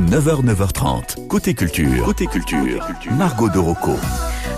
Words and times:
9h, 0.00 0.44
9h30. 0.44 1.28
Côté 1.28 1.54
culture. 1.54 2.04
Côté 2.04 2.26
culture. 2.26 2.84
Margot 3.12 3.48
de 3.48 3.58
Rocco. 3.58 3.92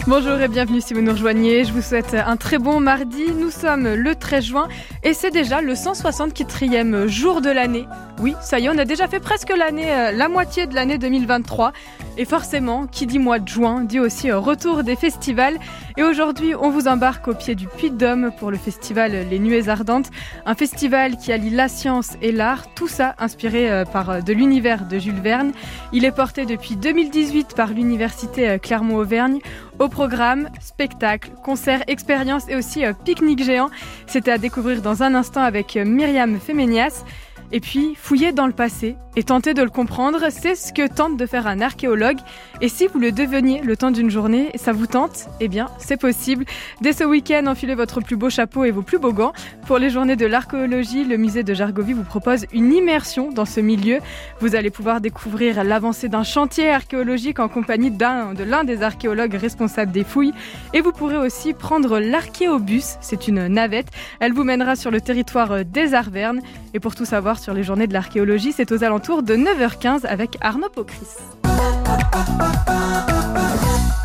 Bonjour 0.06 0.40
et 0.40 0.48
bienvenue 0.48 0.80
si 0.80 0.94
vous 0.94 1.02
nous 1.02 1.12
rejoignez. 1.12 1.64
Je 1.64 1.74
vous 1.74 1.82
souhaite 1.82 2.14
un 2.14 2.38
très 2.38 2.56
bon 2.56 2.80
mardi. 2.80 3.24
Nous 3.38 3.50
sommes 3.50 3.86
le 3.86 4.14
13 4.14 4.44
juin 4.44 4.68
et 5.02 5.12
c'est 5.12 5.30
déjà 5.30 5.60
le 5.60 5.74
164e 5.74 7.06
jour 7.06 7.42
de 7.42 7.50
l'année. 7.50 7.86
Oui, 8.18 8.34
ça 8.40 8.58
y 8.58 8.64
est, 8.64 8.70
on 8.70 8.78
a 8.78 8.86
déjà 8.86 9.08
fait 9.08 9.20
presque 9.20 9.54
l'année, 9.54 9.92
euh, 9.92 10.12
la 10.12 10.28
moitié 10.28 10.66
de 10.66 10.74
l'année 10.74 10.96
2023. 10.96 11.72
Et 12.18 12.24
forcément, 12.24 12.86
qui 12.86 13.06
dit 13.06 13.18
mois 13.18 13.38
de 13.38 13.46
juin 13.46 13.82
dit 13.82 14.00
aussi 14.00 14.30
euh, 14.30 14.38
retour 14.38 14.82
des 14.82 14.96
festivals. 14.96 15.58
Et 15.98 16.02
aujourd'hui, 16.02 16.54
on 16.54 16.70
vous 16.70 16.88
embarque 16.88 17.28
au 17.28 17.34
pied 17.34 17.54
du 17.54 17.66
Puy 17.66 17.90
de 17.90 17.96
Dôme 17.96 18.30
pour 18.38 18.50
le 18.50 18.56
festival 18.56 19.12
Les 19.28 19.38
Nuées 19.38 19.68
Ardentes. 19.68 20.10
Un 20.46 20.54
festival 20.54 21.18
qui 21.18 21.30
allie 21.30 21.50
la 21.50 21.68
science 21.68 22.12
et 22.22 22.32
l'art, 22.32 22.72
tout 22.74 22.88
ça 22.88 23.14
inspiré 23.18 23.70
euh, 23.70 23.84
par 23.84 24.22
de 24.22 24.32
l'univers 24.32 24.86
de 24.86 24.98
Jules 24.98 25.20
Verne. 25.20 25.52
Il 25.92 26.06
est 26.06 26.14
porté 26.14 26.46
depuis 26.46 26.76
2018 26.76 27.54
par 27.54 27.68
l'université 27.68 28.58
Clermont-Auvergne. 28.58 29.40
Au 29.78 29.88
programme, 29.88 30.48
spectacle, 30.58 31.32
concerts, 31.44 31.84
expériences 31.86 32.48
et 32.48 32.56
aussi 32.56 32.82
pique-nique 33.04 33.44
géant. 33.44 33.68
C'était 34.06 34.30
à 34.30 34.38
découvrir 34.38 34.80
dans 34.80 35.02
un 35.02 35.14
instant 35.14 35.42
avec 35.42 35.76
Myriam 35.76 36.40
Feménias. 36.40 37.04
Et 37.52 37.60
puis, 37.60 37.94
fouiller 37.96 38.32
dans 38.32 38.46
le 38.46 38.52
passé 38.52 38.96
et 39.14 39.22
tenter 39.22 39.54
de 39.54 39.62
le 39.62 39.70
comprendre, 39.70 40.26
c'est 40.30 40.54
ce 40.54 40.72
que 40.72 40.86
tente 40.86 41.16
de 41.16 41.24
faire 41.24 41.46
un 41.46 41.60
archéologue. 41.60 42.18
Et 42.60 42.68
si 42.68 42.86
vous 42.86 42.98
le 42.98 43.12
deveniez 43.12 43.62
le 43.62 43.76
temps 43.76 43.90
d'une 43.90 44.10
journée, 44.10 44.50
ça 44.56 44.72
vous 44.72 44.86
tente? 44.86 45.28
Eh 45.40 45.48
bien, 45.48 45.68
c'est 45.78 45.96
possible. 45.96 46.44
Dès 46.82 46.92
ce 46.92 47.04
week-end, 47.04 47.46
enfilez 47.46 47.74
votre 47.74 48.00
plus 48.00 48.16
beau 48.16 48.28
chapeau 48.28 48.64
et 48.64 48.70
vos 48.70 48.82
plus 48.82 48.98
beaux 48.98 49.12
gants. 49.12 49.32
Pour 49.66 49.78
les 49.78 49.88
journées 49.88 50.16
de 50.16 50.26
l'archéologie, 50.26 51.04
le 51.04 51.16
musée 51.16 51.44
de 51.44 51.54
Jargovie 51.54 51.94
vous 51.94 52.02
propose 52.02 52.46
une 52.52 52.72
immersion 52.74 53.30
dans 53.30 53.46
ce 53.46 53.60
milieu. 53.60 54.00
Vous 54.40 54.54
allez 54.54 54.70
pouvoir 54.70 55.00
découvrir 55.00 55.64
l'avancée 55.64 56.08
d'un 56.08 56.24
chantier 56.24 56.70
archéologique 56.70 57.38
en 57.38 57.48
compagnie 57.48 57.90
de 57.90 58.44
l'un 58.44 58.64
des 58.64 58.82
archéologues 58.82 59.34
responsables 59.34 59.92
des 59.92 60.04
fouilles. 60.04 60.34
Et 60.74 60.82
vous 60.82 60.92
pourrez 60.92 61.16
aussi 61.16 61.54
prendre 61.54 62.00
l'archéobus, 62.00 62.96
c'est 63.00 63.28
une 63.28 63.46
navette. 63.46 63.88
Elle 64.20 64.32
vous 64.34 64.44
mènera 64.44 64.76
sur 64.76 64.90
le 64.90 65.00
territoire 65.00 65.64
des 65.64 65.94
Arvernes. 65.94 66.40
Et 66.74 66.80
pour 66.80 66.94
tout 66.94 67.06
savoir, 67.06 67.35
sur 67.38 67.54
les 67.54 67.62
journées 67.62 67.86
de 67.86 67.92
l'archéologie. 67.92 68.52
C'est 68.52 68.72
aux 68.72 68.84
alentours 68.84 69.22
de 69.22 69.34
9h15 69.36 70.06
avec 70.06 70.36
Arnaud 70.40 70.68
Pocris. 70.68 71.06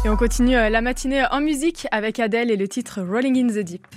Et 0.04 0.10
on 0.10 0.18
continue 0.18 0.56
euh, 0.56 0.70
la 0.70 0.82
matinée 0.82 1.24
en 1.32 1.42
musique 1.42 1.88
avec 1.92 2.20
Adèle 2.20 2.52
et 2.52 2.58
le 2.58 2.68
titre 2.68 3.02
Rolling 3.02 3.38
in 3.38 3.48
the 3.48 3.64
Deep. 3.64 3.88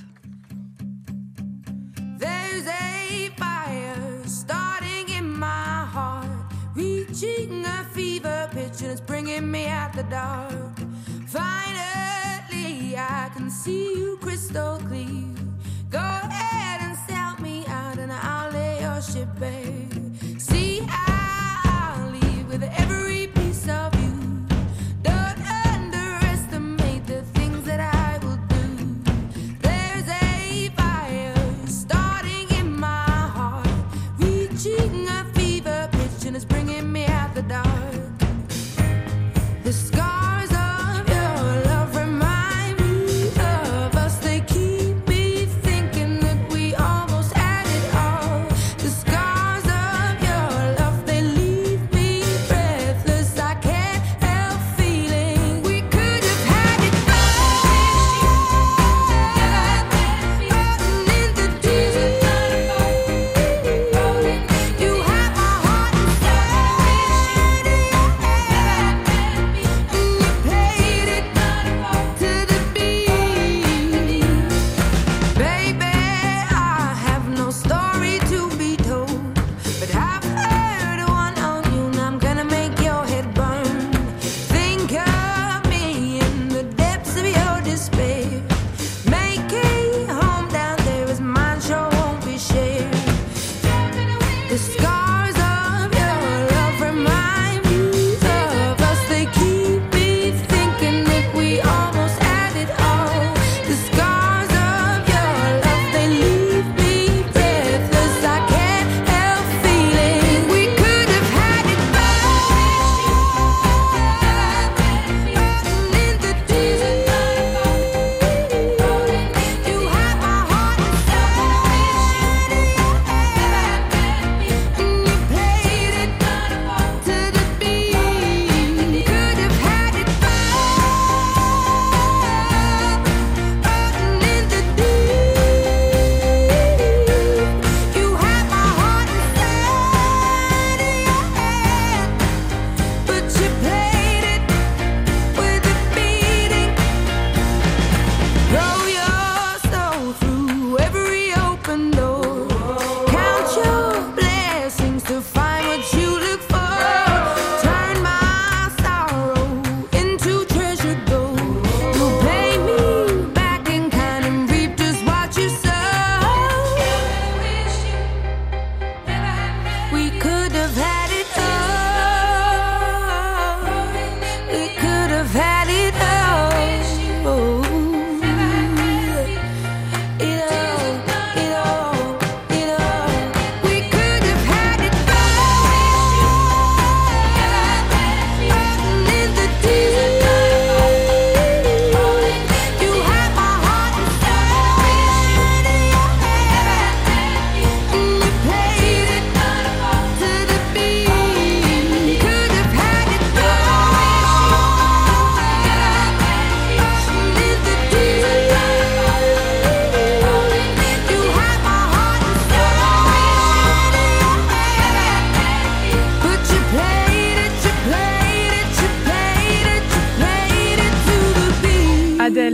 bringing 9.07 9.51
me 9.51 9.67
out 9.67 9.93
the 9.93 10.03
dark. 10.05 10.53
Finally, 11.27 12.97
I 12.97 13.31
can 13.35 13.51
see 13.51 13.97
you 13.97 14.19
crystal 14.21 14.79
clear. 14.89 15.34
babe. 19.25 20.17
See, 20.39 20.81
I 20.89 22.09
leave 22.13 22.49
with 22.49 22.63
every 22.63 23.27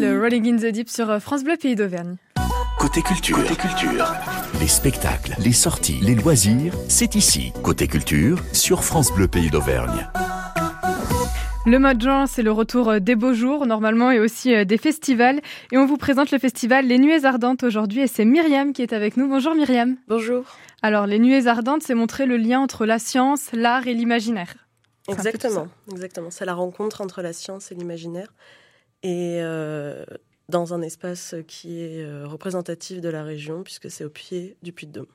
Adele, 0.00 0.18
Rolling 0.18 0.48
in 0.48 0.56
the 0.56 0.72
Deep 0.72 0.88
sur 0.88 1.20
France 1.20 1.44
Bleu 1.44 1.56
Pays 1.60 1.74
d'Auvergne. 1.74 2.16
Côté 2.78 3.02
culture. 3.02 3.36
Côté 3.36 3.54
culture. 3.54 4.06
Les 4.58 4.66
spectacles, 4.66 5.34
les 5.38 5.52
sorties, 5.52 5.98
les 6.00 6.14
loisirs, 6.14 6.72
c'est 6.88 7.14
ici. 7.16 7.52
Côté 7.62 7.86
culture, 7.86 8.38
sur 8.52 8.82
France 8.82 9.12
Bleu 9.12 9.28
Pays 9.28 9.50
d'Auvergne. 9.50 10.08
Le 11.66 11.78
mois 11.78 11.92
de 11.92 12.00
juin, 12.00 12.26
c'est 12.26 12.42
le 12.42 12.50
retour 12.50 12.98
des 13.00 13.14
beaux 13.14 13.34
jours, 13.34 13.66
normalement, 13.66 14.10
et 14.10 14.20
aussi 14.20 14.54
euh, 14.54 14.64
des 14.64 14.78
festivals. 14.78 15.40
Et 15.70 15.76
on 15.76 15.84
vous 15.84 15.98
présente 15.98 16.30
le 16.30 16.38
festival 16.38 16.86
Les 16.86 16.98
Nuées 16.98 17.26
Ardentes 17.26 17.62
aujourd'hui, 17.62 18.00
et 18.00 18.06
c'est 18.06 18.24
Myriam 18.24 18.72
qui 18.72 18.80
est 18.80 18.94
avec 18.94 19.18
nous. 19.18 19.28
Bonjour 19.28 19.54
Myriam. 19.54 19.96
Bonjour. 20.08 20.44
Alors, 20.80 21.06
Les 21.06 21.18
Nuées 21.18 21.46
Ardentes, 21.46 21.82
c'est 21.82 21.94
montrer 21.94 22.24
le 22.24 22.38
lien 22.38 22.60
entre 22.60 22.86
la 22.86 22.98
science, 22.98 23.50
l'art 23.52 23.86
et 23.86 23.92
l'imaginaire. 23.92 24.54
Exactement, 25.08 25.68
exactement. 25.92 26.30
C'est 26.30 26.46
la 26.46 26.54
rencontre 26.54 27.02
entre 27.02 27.20
la 27.20 27.34
science 27.34 27.70
et 27.72 27.74
l'imaginaire. 27.74 28.32
Et 29.02 29.38
euh, 29.40 30.04
dans 30.48 30.74
un 30.74 30.82
espace 30.82 31.34
qui 31.46 31.80
est 31.80 32.02
euh, 32.02 32.26
représentatif 32.26 33.00
de 33.00 33.08
la 33.08 33.22
région, 33.22 33.62
puisque 33.62 33.90
c'est 33.90 34.04
au 34.04 34.10
pied 34.10 34.56
du 34.62 34.72
Puy 34.72 34.86
de 34.86 34.92
Dôme. 34.92 35.06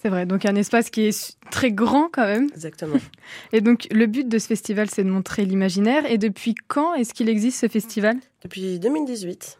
C'est 0.00 0.10
vrai, 0.10 0.26
donc 0.26 0.44
un 0.44 0.54
espace 0.54 0.90
qui 0.90 1.02
est 1.02 1.36
très 1.50 1.72
grand 1.72 2.10
quand 2.12 2.26
même. 2.26 2.50
Exactement. 2.52 2.96
Et 3.52 3.60
donc 3.62 3.86
le 3.90 4.06
but 4.06 4.28
de 4.28 4.38
ce 4.38 4.46
festival, 4.46 4.90
c'est 4.90 5.02
de 5.02 5.08
montrer 5.08 5.46
l'imaginaire. 5.46 6.04
Et 6.10 6.18
depuis 6.18 6.54
quand 6.68 6.94
est-ce 6.94 7.14
qu'il 7.14 7.28
existe 7.30 7.60
ce 7.60 7.68
festival? 7.68 8.16
Depuis 8.42 8.78
2018, 8.78 9.58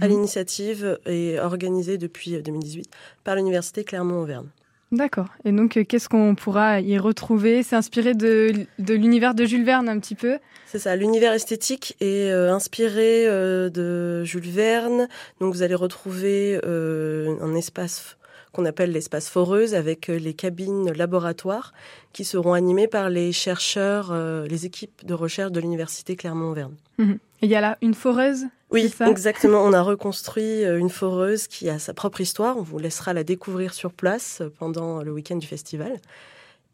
à 0.00 0.04
mhm. 0.04 0.10
l'initiative 0.10 0.98
et 1.06 1.40
organisé 1.40 1.96
depuis 1.96 2.42
2018 2.42 2.90
par 3.24 3.34
l'Université 3.36 3.84
Clermont-Auvergne. 3.84 4.48
D'accord. 4.90 5.28
Et 5.44 5.52
donc, 5.52 5.76
euh, 5.76 5.84
qu'est-ce 5.84 6.08
qu'on 6.08 6.34
pourra 6.34 6.80
y 6.80 6.98
retrouver? 6.98 7.62
C'est 7.62 7.76
inspiré 7.76 8.14
de, 8.14 8.66
de 8.78 8.94
l'univers 8.94 9.34
de 9.34 9.44
Jules 9.44 9.64
Verne 9.64 9.88
un 9.88 9.98
petit 9.98 10.14
peu 10.14 10.38
C'est 10.66 10.78
ça, 10.78 10.96
l'univers 10.96 11.34
esthétique 11.34 11.96
est 12.00 12.30
euh, 12.30 12.54
inspiré 12.54 13.26
euh, 13.26 13.68
de 13.68 14.24
Jules 14.24 14.50
Verne. 14.50 15.08
Donc, 15.40 15.52
vous 15.52 15.62
allez 15.62 15.74
retrouver 15.74 16.58
un 16.64 17.54
espace 17.54 18.16
qu'on 18.52 18.64
appelle 18.64 18.92
l'espace 18.92 19.28
foreuse 19.28 19.74
avec 19.74 20.08
les 20.08 20.32
cabines 20.32 20.90
laboratoires 20.92 21.74
qui 22.14 22.24
seront 22.24 22.54
animées 22.54 22.88
par 22.88 23.10
les 23.10 23.30
chercheurs, 23.32 24.14
les 24.48 24.64
équipes 24.66 25.04
de 25.04 25.14
recherche 25.14 25.52
de 25.52 25.60
l'Université 25.60 26.16
Clermont-Auvergne. 26.16 26.74
Mhm. 26.98 27.18
Il 27.42 27.50
y 27.50 27.54
a 27.54 27.60
là 27.60 27.78
une 27.82 27.94
foreuse? 27.94 28.46
Oui, 28.70 28.92
exactement. 29.06 29.64
On 29.64 29.72
a 29.72 29.82
reconstruit 29.82 30.64
euh, 30.64 30.78
une 30.78 30.90
foreuse 30.90 31.46
qui 31.46 31.68
a 31.68 31.78
sa 31.78 31.94
propre 31.94 32.20
histoire. 32.20 32.56
On 32.58 32.62
vous 32.62 32.78
laissera 32.78 33.14
la 33.14 33.24
découvrir 33.24 33.72
sur 33.72 33.92
place 33.92 34.40
euh, 34.40 34.52
pendant 34.58 35.02
le 35.02 35.10
week-end 35.12 35.36
du 35.36 35.46
festival. 35.46 35.96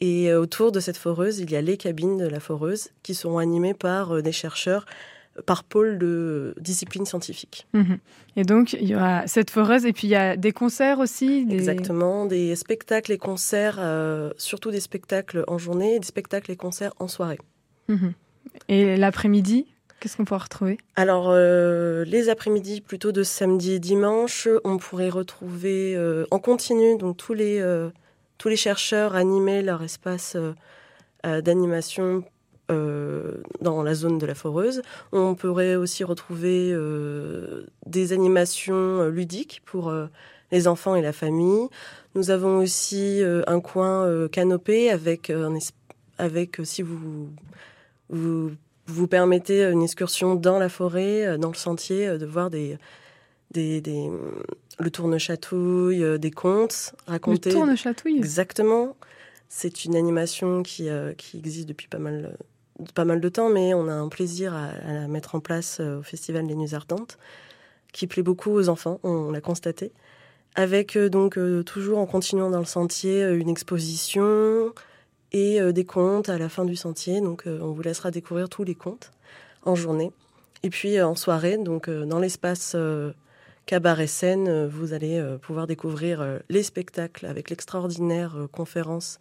Et 0.00 0.30
euh, 0.30 0.40
autour 0.40 0.72
de 0.72 0.80
cette 0.80 0.96
foreuse, 0.96 1.38
il 1.38 1.50
y 1.50 1.56
a 1.56 1.62
les 1.62 1.76
cabines 1.76 2.18
de 2.18 2.26
la 2.26 2.40
foreuse 2.40 2.88
qui 3.02 3.14
seront 3.14 3.38
animées 3.38 3.74
par 3.74 4.22
des 4.22 4.32
chercheurs 4.32 4.86
par 5.46 5.64
pôle 5.64 5.98
de 5.98 6.54
discipline 6.60 7.04
scientifique. 7.06 7.66
Mhm. 7.72 7.98
Et 8.36 8.44
donc, 8.44 8.72
il 8.72 8.86
y 8.86 8.94
aura 8.94 9.26
cette 9.26 9.50
foreuse 9.50 9.84
et 9.84 9.92
puis 9.92 10.06
il 10.06 10.10
y 10.10 10.16
a 10.16 10.36
des 10.36 10.52
concerts 10.52 11.00
aussi 11.00 11.44
Exactement, 11.50 12.24
des 12.24 12.54
spectacles 12.54 13.10
et 13.10 13.18
concerts, 13.18 13.80
surtout 14.36 14.70
des 14.70 14.78
spectacles 14.78 15.42
en 15.48 15.58
journée, 15.58 15.98
des 15.98 16.06
spectacles 16.06 16.52
et 16.52 16.56
concerts 16.56 16.94
en 17.00 17.08
soirée. 17.08 17.40
Mhm. 17.88 18.12
Et 18.68 18.96
l'après-midi? 18.96 19.66
Qu'est-ce 20.00 20.16
qu'on 20.16 20.24
pourra 20.24 20.40
retrouver? 20.40 20.78
Alors, 20.96 21.30
euh, 21.30 22.04
les 22.04 22.28
après-midi, 22.28 22.80
plutôt 22.80 23.12
de 23.12 23.22
samedi 23.22 23.72
et 23.72 23.78
dimanche, 23.78 24.48
on 24.64 24.76
pourrait 24.76 25.08
retrouver 25.08 25.96
euh, 25.96 26.26
en 26.30 26.38
continu, 26.38 26.98
donc 26.98 27.16
tous 27.16 27.32
les, 27.32 27.58
euh, 27.60 27.88
tous 28.36 28.48
les 28.48 28.56
chercheurs 28.56 29.14
animer 29.14 29.62
leur 29.62 29.82
espace 29.82 30.36
d'animation 31.24 32.22
dans 32.68 33.82
la 33.82 33.94
zone 33.94 34.18
de 34.18 34.26
la 34.26 34.34
foreuse. 34.34 34.82
On 35.12 35.34
pourrait 35.34 35.76
aussi 35.76 36.04
retrouver 36.04 36.76
des 37.86 38.12
animations 38.12 39.08
ludiques 39.08 39.62
pour 39.64 39.90
les 40.52 40.68
enfants 40.68 40.96
et 40.96 41.02
la 41.02 41.14
famille. 41.14 41.68
Nous 42.14 42.30
avons 42.30 42.58
aussi 42.58 43.22
un 43.46 43.60
coin 43.60 44.28
canopé 44.28 44.90
avec, 44.90 45.32
avec 46.18 46.58
si 46.64 46.82
vous, 46.82 47.30
vous 48.10 48.50
vous 48.86 49.06
permettez 49.06 49.64
une 49.64 49.82
excursion 49.82 50.34
dans 50.34 50.58
la 50.58 50.68
forêt, 50.68 51.26
euh, 51.26 51.38
dans 51.38 51.48
le 51.48 51.56
sentier, 51.56 52.06
euh, 52.06 52.18
de 52.18 52.26
voir 52.26 52.50
des, 52.50 52.76
des, 53.50 53.80
des 53.80 54.10
le 54.78 54.90
tourne-chatouille, 54.90 56.02
euh, 56.02 56.18
des 56.18 56.30
contes 56.30 56.94
racontés. 57.06 57.50
Le 57.50 57.56
tourne-chatouille 57.56 58.18
Exactement. 58.18 58.96
C'est 59.48 59.84
une 59.84 59.94
animation 59.94 60.62
qui, 60.62 60.88
qui 61.16 61.38
existe 61.38 61.68
depuis 61.68 61.86
pas 61.86 61.98
mal, 61.98 62.36
pas 62.94 63.04
mal 63.04 63.20
de 63.20 63.28
temps, 63.28 63.50
mais 63.50 63.72
on 63.72 63.86
a 63.86 63.92
un 63.92 64.08
plaisir 64.08 64.52
à, 64.52 64.72
la 64.92 65.06
mettre 65.06 65.36
en 65.36 65.40
place 65.40 65.78
au 65.78 66.02
Festival 66.02 66.48
des 66.48 66.56
Nuits 66.56 66.74
Ardentes, 66.74 67.18
qui 67.92 68.08
plaît 68.08 68.24
beaucoup 68.24 68.50
aux 68.50 68.68
enfants, 68.68 68.98
on, 69.04 69.30
l'a 69.30 69.40
constaté. 69.40 69.92
Avec 70.56 70.98
donc 70.98 71.38
toujours 71.66 71.98
en 71.98 72.06
continuant 72.06 72.50
dans 72.50 72.58
le 72.58 72.64
sentier 72.64 73.22
une 73.22 73.48
exposition, 73.48 74.72
et 75.34 75.60
euh, 75.60 75.72
des 75.72 75.84
contes 75.84 76.30
à 76.30 76.38
la 76.38 76.48
fin 76.48 76.64
du 76.64 76.76
sentier. 76.76 77.20
Donc 77.20 77.46
euh, 77.46 77.58
on 77.60 77.72
vous 77.72 77.82
laissera 77.82 78.10
découvrir 78.10 78.48
tous 78.48 78.64
les 78.64 78.74
contes 78.74 79.10
en 79.64 79.74
journée. 79.74 80.12
Et 80.62 80.70
puis 80.70 80.96
euh, 80.96 81.06
en 81.06 81.16
soirée, 81.16 81.58
donc 81.58 81.90
dans 81.90 82.20
l'espace 82.20 82.74
cabaret 83.66 84.06
scène, 84.06 84.66
vous 84.66 84.94
allez 84.94 85.22
pouvoir 85.42 85.66
découvrir 85.66 86.40
les 86.48 86.62
spectacles 86.62 87.26
avec 87.26 87.50
l'extraordinaire 87.50 88.46
conférence 88.52 89.18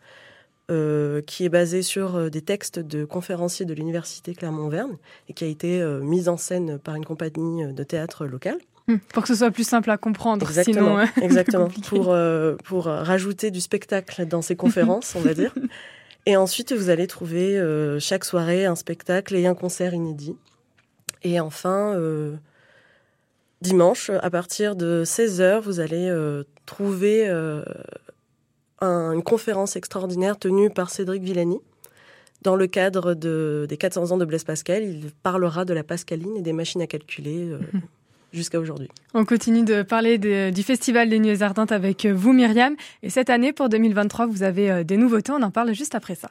qui 0.67 1.45
est 1.45 1.49
basée 1.49 1.81
sur 1.81 2.29
des 2.31 2.41
textes 2.41 2.79
de 2.79 3.05
conférenciers 3.05 3.65
de 3.65 3.73
l'université 3.73 4.33
Clermont-Auvergne 4.33 4.97
et 5.29 5.33
qui 5.33 5.43
a 5.43 5.47
été 5.47 5.81
mise 6.01 6.27
en 6.27 6.35
scène 6.35 6.77
par 6.77 6.95
une 6.95 7.05
compagnie 7.05 7.71
de 7.73 7.83
théâtre 7.83 8.25
locale. 8.25 8.57
Hum, 8.89 8.99
pour 9.13 9.23
que 9.23 9.29
ce 9.29 9.35
soit 9.35 9.51
plus 9.51 9.67
simple 9.67 9.89
à 9.91 9.97
comprendre. 9.97 10.45
Exactement. 10.45 11.05
Sinon, 11.05 11.25
exactement. 11.25 11.69
Pour, 11.87 12.15
pour 12.65 12.85
rajouter 12.85 13.49
du 13.49 13.61
spectacle 13.61 14.25
dans 14.25 14.41
ces 14.41 14.57
conférences, 14.57 15.15
on 15.15 15.21
va 15.21 15.33
dire. 15.33 15.53
Et 16.25 16.37
ensuite, 16.37 16.71
vous 16.71 16.89
allez 16.89 17.07
trouver 17.07 17.57
euh, 17.57 17.99
chaque 17.99 18.23
soirée 18.23 18.65
un 18.65 18.75
spectacle 18.75 19.35
et 19.35 19.45
un 19.45 19.55
concert 19.55 19.93
inédit. 19.93 20.35
Et 21.23 21.39
enfin, 21.39 21.95
euh, 21.95 22.35
dimanche, 23.61 24.09
à 24.09 24.29
partir 24.29 24.75
de 24.75 25.03
16h, 25.05 25.59
vous 25.59 25.79
allez 25.79 26.07
euh, 26.09 26.43
trouver 26.65 27.29
une 28.81 29.23
conférence 29.23 29.75
extraordinaire 29.75 30.37
tenue 30.37 30.69
par 30.69 30.89
Cédric 30.89 31.23
Villani. 31.23 31.59
Dans 32.41 32.55
le 32.57 32.67
cadre 32.67 33.13
de, 33.13 33.65
des 33.69 33.77
400 33.77 34.11
ans 34.11 34.17
de 34.17 34.25
Blaise 34.25 34.43
Pascal, 34.43 34.83
il 34.83 35.11
parlera 35.23 35.63
de 35.63 35.73
la 35.73 35.83
pascaline 35.83 36.35
et 36.35 36.41
des 36.41 36.51
machines 36.51 36.81
à 36.81 36.87
calculer. 36.87 37.45
Mhm 37.45 37.81
jusqu'à 38.33 38.59
aujourd'hui. 38.59 38.89
On 39.13 39.25
continue 39.25 39.63
de 39.63 39.83
parler 39.83 40.17
du 40.17 40.63
Festival 40.63 41.09
des 41.09 41.19
Nuits 41.19 41.43
Ardentes 41.43 41.71
avec 41.71 42.05
vous, 42.05 42.33
Myriam. 42.33 42.75
Et 43.01 43.09
cette 43.09 43.29
année, 43.29 43.53
pour 43.53 43.69
2023, 43.69 44.25
vous 44.25 44.43
avez 44.43 44.71
euh, 44.71 44.83
des 44.83 44.97
nouveautés. 44.97 45.31
On 45.31 45.41
en 45.41 45.51
parle 45.51 45.73
juste 45.73 45.95
après 45.95 46.15
ça. 46.15 46.29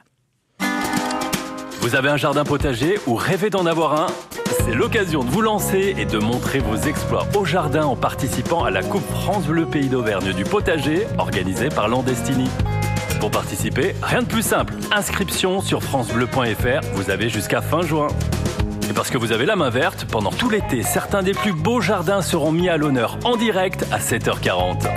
Vous 1.81 1.95
avez 1.95 2.09
un 2.09 2.17
jardin 2.17 2.45
potager 2.45 2.95
ou 3.07 3.15
rêvez 3.15 3.49
d'en 3.49 3.65
avoir 3.65 4.01
un? 4.01 4.07
C'est 4.65 4.73
l'occasion 4.73 5.23
de 5.23 5.29
vous 5.29 5.41
lancer 5.41 5.95
et 5.97 6.05
de 6.05 6.17
montrer 6.17 6.59
vos 6.59 6.77
exploits 6.77 7.27
au 7.37 7.43
jardin 7.43 7.85
en 7.85 7.97
participant 7.97 8.63
à 8.63 8.71
la 8.71 8.81
Coupe 8.81 9.05
France 9.09 9.47
Bleu 9.47 9.65
Pays 9.65 9.89
d'Auvergne 9.89 10.31
du 10.31 10.45
potager 10.45 11.05
organisée 11.17 11.67
par 11.67 11.89
Landestini. 11.89 12.49
Pour 13.19 13.31
participer, 13.31 13.95
rien 14.01 14.21
de 14.21 14.27
plus 14.27 14.43
simple. 14.43 14.73
Inscription 14.93 15.61
sur 15.61 15.83
francebleu.fr. 15.83 16.81
Vous 16.93 17.09
avez 17.09 17.27
jusqu'à 17.29 17.61
fin 17.61 17.81
juin. 17.81 18.07
Parce 18.95 19.09
que 19.09 19.17
vous 19.17 19.31
avez 19.31 19.45
la 19.45 19.55
main 19.55 19.69
verte, 19.69 20.05
pendant 20.05 20.31
tout 20.31 20.49
l'été, 20.49 20.83
certains 20.83 21.23
des 21.23 21.33
plus 21.33 21.53
beaux 21.53 21.81
jardins 21.81 22.21
seront 22.21 22.51
mis 22.51 22.69
à 22.69 22.77
l'honneur 22.77 23.17
en 23.23 23.35
direct 23.37 23.85
à 23.91 23.97
7h40. 23.99 24.87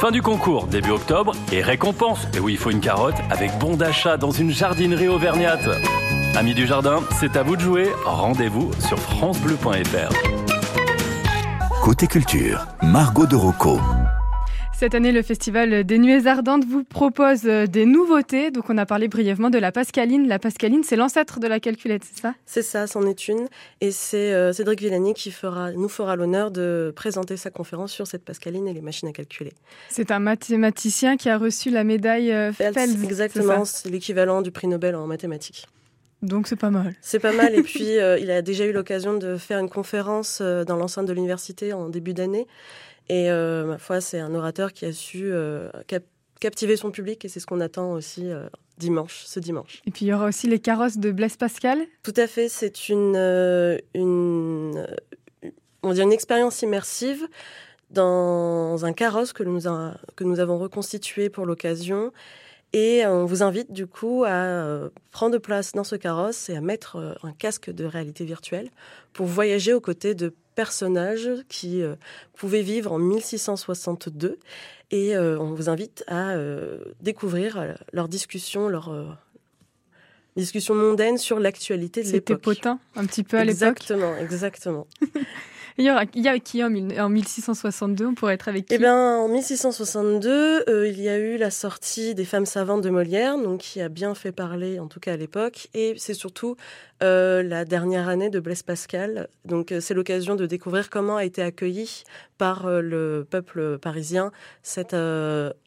Fin 0.00 0.10
du 0.10 0.22
concours, 0.22 0.66
début 0.66 0.90
octobre, 0.90 1.32
et 1.52 1.62
récompense, 1.62 2.26
et 2.34 2.40
oui, 2.40 2.52
il 2.54 2.58
faut 2.58 2.70
une 2.70 2.80
carotte, 2.80 3.16
avec 3.30 3.56
bon 3.58 3.76
d'achat 3.76 4.16
dans 4.16 4.30
une 4.30 4.50
jardinerie 4.50 5.08
auvergnate. 5.08 5.68
Amis 6.34 6.54
du 6.54 6.66
jardin, 6.66 7.00
c'est 7.20 7.36
à 7.36 7.42
vous 7.42 7.56
de 7.56 7.60
jouer. 7.60 7.90
Rendez-vous 8.04 8.70
sur 8.80 8.98
FranceBleu.fr. 8.98 10.12
Côté 11.82 12.06
culture, 12.06 12.66
Margot 12.82 13.26
de 13.26 13.36
Rocco. 13.36 13.78
Cette 14.84 14.94
année, 14.94 15.12
le 15.12 15.22
Festival 15.22 15.84
des 15.84 15.98
Nuées 15.98 16.26
Ardentes 16.26 16.66
vous 16.66 16.84
propose 16.84 17.46
euh, 17.46 17.66
des 17.66 17.86
nouveautés. 17.86 18.50
Donc, 18.50 18.68
on 18.68 18.76
a 18.76 18.84
parlé 18.84 19.08
brièvement 19.08 19.48
de 19.48 19.56
la 19.56 19.72
Pascaline. 19.72 20.28
La 20.28 20.38
Pascaline, 20.38 20.84
c'est 20.84 20.94
l'ancêtre 20.94 21.40
de 21.40 21.46
la 21.46 21.58
calculette, 21.58 22.02
c'est 22.04 22.20
ça? 22.20 22.34
C'est 22.44 22.60
ça, 22.60 22.86
c'en 22.86 23.06
est 23.06 23.26
une. 23.26 23.48
Et 23.80 23.90
c'est 23.90 24.34
euh, 24.34 24.52
Cédric 24.52 24.80
Villani 24.80 25.14
qui 25.14 25.30
fera, 25.30 25.72
nous 25.72 25.88
fera 25.88 26.16
l'honneur 26.16 26.50
de 26.50 26.92
présenter 26.94 27.38
sa 27.38 27.48
conférence 27.48 27.92
sur 27.92 28.06
cette 28.06 28.26
Pascaline 28.26 28.68
et 28.68 28.74
les 28.74 28.82
machines 28.82 29.08
à 29.08 29.12
calculer. 29.12 29.54
C'est 29.88 30.10
un 30.10 30.18
mathématicien 30.18 31.16
qui 31.16 31.30
a 31.30 31.38
reçu 31.38 31.70
la 31.70 31.82
médaille 31.82 32.30
euh. 32.30 32.52
Exactement, 32.60 33.64
c'est 33.64 33.88
l'équivalent 33.88 34.42
du 34.42 34.50
prix 34.50 34.66
Nobel 34.66 34.96
en 34.96 35.06
mathématiques. 35.06 35.66
Donc 36.20 36.46
c'est 36.46 36.56
pas 36.56 36.70
mal. 36.70 36.94
C'est 37.00 37.20
pas 37.20 37.32
mal. 37.32 37.54
Et 37.54 37.62
puis 37.62 37.94
il 37.94 38.30
a 38.30 38.42
déjà 38.42 38.66
eu 38.66 38.72
l'occasion 38.72 39.16
de 39.16 39.38
faire 39.38 39.60
une 39.60 39.70
conférence 39.70 40.42
dans 40.42 40.76
l'enceinte 40.76 41.06
de 41.06 41.12
l'université 41.14 41.72
en 41.72 41.88
début 41.88 42.12
d'année. 42.12 42.46
Et 43.08 43.30
euh, 43.30 43.64
ma 43.64 43.78
foi, 43.78 44.00
c'est 44.00 44.18
un 44.18 44.34
orateur 44.34 44.72
qui 44.72 44.86
a 44.86 44.92
su 44.92 45.24
euh, 45.24 45.68
captiver 46.40 46.76
son 46.76 46.90
public 46.90 47.24
et 47.24 47.28
c'est 47.28 47.40
ce 47.40 47.46
qu'on 47.46 47.60
attend 47.60 47.92
aussi 47.92 48.30
euh, 48.30 48.48
dimanche, 48.78 49.24
ce 49.26 49.40
dimanche. 49.40 49.82
Et 49.86 49.90
puis 49.90 50.06
il 50.06 50.08
y 50.08 50.14
aura 50.14 50.26
aussi 50.26 50.46
les 50.46 50.58
carrosses 50.58 50.98
de 50.98 51.10
Blaise 51.10 51.36
Pascal 51.36 51.80
Tout 52.02 52.14
à 52.16 52.26
fait, 52.26 52.48
c'est 52.48 52.88
une, 52.88 53.16
une, 53.94 54.86
on 55.82 56.10
expérience 56.10 56.62
immersive 56.62 57.28
dans 57.90 58.84
un 58.84 58.92
carrosse 58.92 59.32
que 59.32 59.42
nous, 59.42 59.60
que 60.16 60.24
nous 60.24 60.40
avons 60.40 60.58
reconstitué 60.58 61.28
pour 61.28 61.46
l'occasion. 61.46 62.12
Et 62.76 63.06
on 63.06 63.24
vous 63.24 63.44
invite 63.44 63.72
du 63.72 63.86
coup 63.86 64.24
à 64.26 64.90
prendre 65.12 65.38
place 65.38 65.72
dans 65.72 65.84
ce 65.84 65.94
carrosse 65.94 66.48
et 66.48 66.56
à 66.56 66.60
mettre 66.60 67.16
un 67.22 67.30
casque 67.30 67.70
de 67.70 67.84
réalité 67.84 68.24
virtuelle 68.24 68.68
pour 69.12 69.26
voyager 69.26 69.72
aux 69.72 69.80
côtés 69.80 70.16
de 70.16 70.34
personnages 70.56 71.30
qui 71.48 71.82
pouvaient 72.36 72.62
vivre 72.62 72.90
en 72.90 72.98
1662. 72.98 74.40
Et 74.90 75.16
on 75.16 75.54
vous 75.54 75.68
invite 75.68 76.02
à 76.08 76.34
découvrir 77.00 77.76
leurs 77.92 78.08
discussions, 78.08 78.68
leurs 78.68 78.92
discussions 80.36 80.74
mondaines 80.74 81.18
sur 81.18 81.38
l'actualité 81.38 82.02
de 82.02 82.08
l'époque. 82.10 82.40
C'était 82.40 82.40
potin 82.40 82.80
un 82.96 83.06
petit 83.06 83.22
peu 83.22 83.36
à 83.38 83.44
l'époque. 83.44 83.68
Exactement, 83.68 84.16
exactement. 84.16 84.86
Il 85.76 85.84
y, 85.84 85.90
aura, 85.90 86.04
il 86.14 86.22
y 86.22 86.28
a 86.28 86.38
qui 86.38 86.62
en, 86.62 86.70
1662 86.70 88.06
On 88.06 88.14
pourrait 88.14 88.34
être 88.34 88.46
avec 88.46 88.66
qui 88.66 88.74
Eh 88.74 88.78
bien, 88.78 89.16
en 89.18 89.28
1662, 89.28 90.64
euh, 90.68 90.88
il 90.88 91.00
y 91.00 91.08
a 91.08 91.18
eu 91.18 91.36
la 91.36 91.50
sortie 91.50 92.14
des 92.14 92.24
Femmes 92.24 92.46
savantes 92.46 92.82
de 92.82 92.90
Molière, 92.90 93.36
donc 93.36 93.60
qui 93.60 93.80
a 93.80 93.88
bien 93.88 94.14
fait 94.14 94.30
parler, 94.30 94.78
en 94.78 94.86
tout 94.86 95.00
cas 95.00 95.14
à 95.14 95.16
l'époque. 95.16 95.68
Et 95.74 95.94
c'est 95.96 96.14
surtout 96.14 96.56
euh, 97.02 97.42
la 97.42 97.64
dernière 97.64 98.08
année 98.08 98.30
de 98.30 98.38
Blaise 98.38 98.62
Pascal. 98.62 99.28
Donc, 99.44 99.72
euh, 99.72 99.80
c'est 99.80 99.94
l'occasion 99.94 100.36
de 100.36 100.46
découvrir 100.46 100.90
comment 100.90 101.16
a 101.16 101.24
été 101.24 101.42
accueillie 101.42 102.04
par 102.38 102.68
le 102.68 103.26
peuple 103.28 103.78
parisien 103.78 104.30
cette 104.62 104.96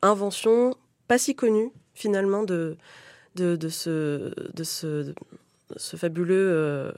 invention 0.02 0.76
pas 1.08 1.18
si 1.18 1.36
connue 1.36 1.72
finalement 1.94 2.44
de 2.44 2.76
de, 3.36 3.56
de 3.56 3.70
ce 3.70 4.34
de 4.54 4.64
ce, 4.64 5.14
ce 5.78 5.96
fabuleux 5.96 6.94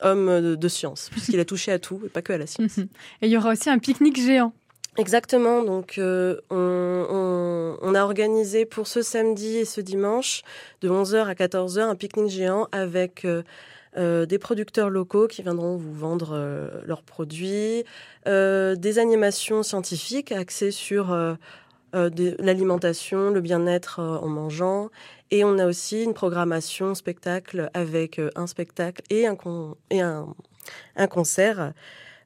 homme 0.00 0.56
de, 0.56 0.68
science, 0.68 1.08
puisqu'il 1.10 1.40
a 1.40 1.44
touché 1.44 1.72
à 1.72 1.78
tout, 1.78 2.00
et 2.04 2.08
pas 2.08 2.22
que 2.22 2.32
à 2.32 2.38
la 2.38 2.46
science. 2.46 2.78
et 2.78 2.86
il 3.22 3.28
y 3.28 3.36
aura 3.36 3.52
aussi 3.52 3.70
un 3.70 3.78
pique-nique 3.78 4.20
géant. 4.20 4.52
Exactement, 4.98 5.62
donc 5.62 5.98
euh, 5.98 6.36
on, 6.50 7.94
a 7.94 8.02
organisé 8.02 8.64
pour 8.64 8.86
ce 8.86 9.02
samedi 9.02 9.58
et 9.58 9.64
ce 9.64 9.80
dimanche, 9.80 10.42
de 10.80 10.88
11h 10.88 11.26
à 11.26 11.34
14h, 11.34 11.80
un 11.80 11.94
pique-nique 11.94 12.30
géant 12.30 12.66
avec 12.72 13.24
euh, 13.24 13.42
euh, 13.98 14.24
des 14.24 14.38
producteurs 14.38 14.88
locaux 14.88 15.26
qui 15.26 15.42
viendront 15.42 15.76
vous 15.76 15.92
vendre 15.92 16.70
leurs 16.86 17.02
produits, 17.02 17.84
des 18.24 18.98
animations 18.98 19.62
scientifiques 19.62 20.32
axées 20.32 20.70
sur 20.70 21.14
l'alimentation, 22.38 23.30
le 23.30 23.40
bien-être 23.40 24.00
en 24.00 24.28
mangeant, 24.28 24.90
et 25.30 25.44
on 25.44 25.58
a 25.58 25.66
aussi 25.66 26.04
une 26.04 26.14
programmation 26.14 26.94
spectacle 26.94 27.70
avec 27.74 28.18
euh, 28.18 28.30
un 28.36 28.46
spectacle 28.46 29.02
et 29.10 29.26
un, 29.26 29.36
et 29.90 30.00
un, 30.00 30.34
un 30.94 31.06
concert. 31.08 31.72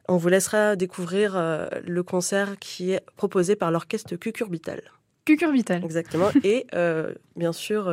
On 0.08 0.16
vous 0.16 0.28
laissera 0.28 0.76
découvrir 0.76 1.36
euh, 1.36 1.66
le 1.86 2.02
concert 2.02 2.58
qui 2.58 2.92
est 2.92 3.04
proposé 3.16 3.56
par 3.56 3.70
l'orchestre 3.70 4.16
Cucurbital. 4.16 4.82
Cucurbital. 5.24 5.82
Exactement. 5.84 6.30
et 6.44 6.66
euh, 6.74 7.14
bien 7.36 7.52
sûr, 7.52 7.88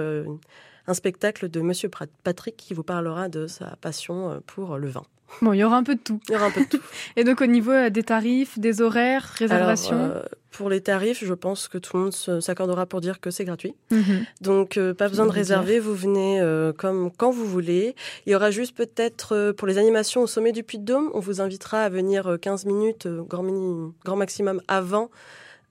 un 0.87 0.93
spectacle 0.93 1.49
de 1.49 1.61
Monsieur 1.61 1.89
Patrick 2.23 2.57
qui 2.57 2.73
vous 2.73 2.83
parlera 2.83 3.29
de 3.29 3.47
sa 3.47 3.75
passion 3.77 4.41
pour 4.45 4.77
le 4.77 4.89
vin. 4.89 5.03
Bon, 5.41 5.53
il 5.53 5.59
y 5.59 5.63
aura 5.63 5.77
un 5.77 5.83
peu 5.83 5.95
de 5.95 5.99
tout. 5.99 6.19
Il 6.29 6.33
y 6.33 6.35
aura 6.35 6.47
un 6.47 6.51
peu 6.51 6.61
de 6.61 6.69
tout. 6.69 6.81
Et 7.15 7.23
donc 7.23 7.41
au 7.41 7.45
niveau 7.45 7.89
des 7.89 8.03
tarifs, 8.03 8.57
des 8.59 8.81
horaires, 8.81 9.23
réservations 9.37 10.13
pour 10.57 10.69
les 10.71 10.81
tarifs, 10.81 11.23
je 11.23 11.33
pense 11.35 11.67
que 11.67 11.77
tout 11.77 11.95
le 11.95 12.03
monde 12.03 12.13
s'accordera 12.13 12.87
pour 12.87 12.99
dire 12.99 13.19
que 13.19 13.29
c'est 13.29 13.45
gratuit. 13.45 13.75
Mhm. 13.91 14.25
Donc, 14.41 14.77
euh, 14.77 14.95
pas 14.95 15.07
besoin 15.07 15.27
de 15.27 15.31
réserver. 15.31 15.79
Vous 15.79 15.93
venez 15.93 16.41
euh, 16.41 16.73
comme 16.73 17.11
quand 17.15 17.29
vous 17.29 17.45
voulez. 17.45 17.95
Il 18.25 18.31
y 18.31 18.35
aura 18.35 18.49
juste 18.49 18.75
peut-être 18.75 19.35
euh, 19.35 19.53
pour 19.53 19.67
les 19.67 19.77
animations 19.77 20.21
au 20.21 20.27
sommet 20.27 20.51
du 20.51 20.63
Puy 20.63 20.79
de 20.79 20.83
Dôme, 20.83 21.11
on 21.13 21.19
vous 21.19 21.41
invitera 21.41 21.83
à 21.83 21.89
venir 21.89 22.37
15 22.41 22.65
minutes, 22.65 23.07
grand, 23.07 23.43
mini, 23.43 23.93
grand 24.03 24.15
maximum, 24.15 24.61
avant 24.67 25.11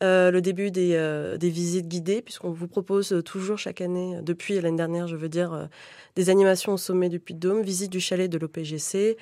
le 0.00 0.40
début 0.40 0.70
des, 0.70 1.36
des 1.38 1.50
visites 1.50 1.88
guidées, 1.88 2.22
puisqu'on 2.22 2.50
vous 2.50 2.68
propose 2.68 3.22
toujours 3.24 3.58
chaque 3.58 3.80
année, 3.80 4.18
depuis 4.22 4.60
l'année 4.60 4.76
dernière, 4.76 5.08
je 5.08 5.16
veux 5.16 5.28
dire, 5.28 5.68
des 6.16 6.30
animations 6.30 6.74
au 6.74 6.76
sommet 6.76 7.08
du 7.08 7.20
Puy 7.20 7.34
de 7.34 7.40
Dôme, 7.40 7.62
visite 7.62 7.90
du 7.90 8.00
chalet 8.00 8.30
de 8.30 8.38
l'OPGC, 8.38 9.16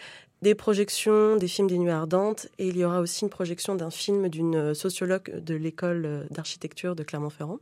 des 0.45 0.55
projections 0.55 1.37
des 1.37 1.49
films 1.49 1.69
des 1.69 1.79
Nuits 1.79 1.91
Ardentes 1.91 2.49
et 2.59 2.69
il 2.69 2.77
y 2.77 2.85
aura 2.85 3.01
aussi 3.01 3.25
une 3.25 3.31
projection 3.31 3.75
d'un 3.75 3.91
film 3.91 4.29
d'une 4.29 4.75
sociologue 4.75 5.41
de 5.41 5.55
l'école 5.55 6.27
d'architecture 6.31 6.95
de 6.95 7.03
Clermont-Ferrand. 7.03 7.61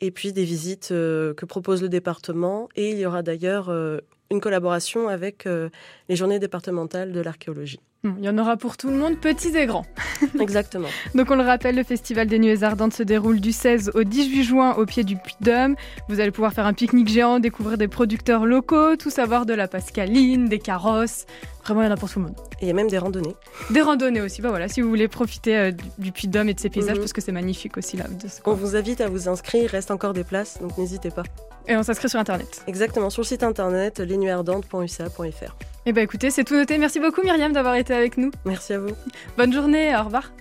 Et 0.00 0.10
puis 0.10 0.32
des 0.32 0.44
visites 0.44 0.90
euh, 0.92 1.32
que 1.34 1.46
propose 1.46 1.82
le 1.82 1.88
département 1.88 2.68
et 2.76 2.90
il 2.90 2.98
y 2.98 3.06
aura 3.06 3.22
d'ailleurs 3.22 3.68
euh, 3.68 3.98
une 4.30 4.40
collaboration 4.40 5.08
avec 5.08 5.46
euh, 5.46 5.68
les 6.08 6.16
journées 6.16 6.38
départementales 6.38 7.12
de 7.12 7.20
l'archéologie. 7.20 7.80
Il 8.18 8.24
y 8.24 8.28
en 8.28 8.38
aura 8.38 8.56
pour 8.56 8.76
tout 8.76 8.88
le 8.88 8.96
monde, 8.96 9.18
petits 9.18 9.56
et 9.56 9.66
grands. 9.66 9.86
Exactement. 10.40 10.88
Donc 11.14 11.30
on 11.30 11.36
le 11.36 11.42
rappelle, 11.42 11.74
le 11.74 11.82
Festival 11.82 12.28
des 12.28 12.38
Nuées 12.38 12.62
Ardentes 12.62 12.94
se 12.94 13.02
déroule 13.02 13.40
du 13.40 13.52
16 13.52 13.92
au 13.94 14.04
18 14.04 14.44
juin 14.44 14.74
au 14.74 14.86
pied 14.86 15.02
du 15.02 15.16
Puy-de-Dôme. 15.16 15.76
Vous 16.08 16.20
allez 16.20 16.30
pouvoir 16.30 16.52
faire 16.52 16.66
un 16.66 16.72
pique-nique 16.72 17.08
géant, 17.08 17.40
découvrir 17.40 17.78
des 17.78 17.88
producteurs 17.88 18.46
locaux, 18.46 18.96
tout 18.96 19.10
savoir 19.10 19.46
de 19.46 19.54
la 19.54 19.66
pascaline, 19.66 20.48
des 20.48 20.58
carrosses. 20.58 21.26
Vraiment, 21.64 21.82
il 21.82 21.86
y 21.86 21.88
en 21.88 21.92
a 21.92 21.96
pour 21.96 22.08
tout 22.08 22.20
le 22.20 22.26
monde. 22.26 22.36
Et 22.60 22.66
il 22.66 22.68
y 22.68 22.70
a 22.70 22.74
même 22.74 22.88
des 22.88 22.98
randonnées. 22.98 23.34
Des 23.70 23.82
randonnées 23.82 24.20
aussi. 24.20 24.40
Bah 24.40 24.50
voilà, 24.50 24.68
si 24.68 24.80
vous 24.80 24.88
voulez 24.88 25.08
profiter 25.08 25.56
euh, 25.56 25.72
du 25.98 26.12
Puy-de-Dôme 26.12 26.48
et 26.48 26.54
de 26.54 26.60
ses 26.60 26.70
paysages, 26.70 26.94
mhm. 26.94 27.00
parce 27.00 27.12
que 27.12 27.20
c'est 27.20 27.32
magnifique 27.32 27.76
aussi 27.76 27.96
là. 27.96 28.04
on 28.44 28.54
vous 28.54 28.76
invite 28.76 29.00
à 29.00 29.08
vous 29.08 29.28
inscrire, 29.28 29.64
il 29.64 29.66
reste 29.66 29.90
encore 29.90 30.12
des 30.12 30.24
places, 30.24 30.60
donc 30.60 30.78
n'hésitez 30.78 31.10
pas. 31.10 31.24
Et 31.68 31.76
on 31.76 31.82
s'inscrit 31.82 32.08
sur 32.08 32.20
Internet. 32.20 32.62
Exactement, 32.66 33.10
sur 33.10 33.22
le 33.22 33.26
site 33.26 33.42
internet 33.42 33.98
lesnuitsardentes.uca.fr. 33.98 35.56
Eh 35.86 35.92
bien 35.92 36.02
écoutez, 36.02 36.30
c'est 36.30 36.44
tout 36.44 36.54
noté. 36.54 36.78
Merci 36.78 37.00
beaucoup 37.00 37.22
Myriam 37.22 37.52
d'avoir 37.52 37.74
été 37.74 37.94
avec 37.94 38.16
nous. 38.16 38.30
Merci 38.44 38.74
à 38.74 38.78
vous. 38.78 38.94
Bonne 39.36 39.52
journée, 39.52 39.94
au 39.96 40.04
revoir. 40.04 40.32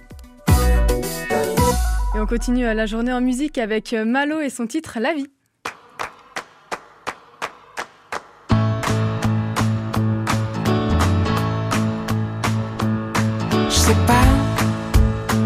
Et 2.15 2.19
on 2.19 2.25
continue 2.25 2.63
la 2.63 2.85
journée 2.85 3.11
en 3.11 3.21
musique 3.21 3.57
avec 3.57 3.93
Malo 3.93 4.39
et 4.39 4.49
son 4.49 4.67
titre 4.67 4.99
La 5.01 5.13
vie. 5.13 5.27
Je 13.69 13.75
sais 13.75 13.95
pas 14.07 14.23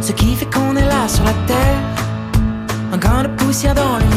ce 0.01 0.12
qui 0.12 0.36
fait 0.36 0.45
qu'on 0.45 0.75
est 0.75 0.86
là 0.86 1.07
sur 1.07 1.24
la 1.24 1.33
terre, 1.48 1.79
un 2.93 2.98
grain 2.98 3.24
de 3.24 3.29
poussière 3.29 3.74
dans 3.75 3.98
l'univers. 3.98 4.09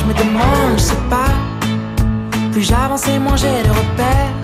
Je 0.00 0.04
me 0.04 0.14
demande, 0.14 0.72
je 0.76 0.82
sais 0.82 1.04
pas. 1.08 1.32
Plus 2.52 2.62
j'avance 2.62 3.06
et 3.08 3.18
moins 3.18 3.36
j'ai 3.36 3.62
de 3.62 3.70
repères. 3.80 4.34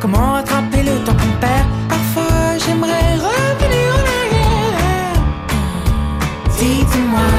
Comment 0.00 0.32
rattraper 0.32 0.82
le 0.82 0.94
temps 1.04 1.16
qu'on 1.20 1.34
perd? 1.44 1.66
Parfois 1.88 2.58
j'aimerais 2.62 3.14
revenir 3.28 3.88
en 3.98 4.04
arrière. 4.20 5.16
Dites-moi 6.58 7.30